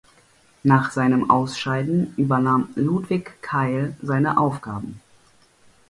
[0.63, 4.99] Nach seinem Ausscheiden übernahm Ludwig Keil seine Aufgaben.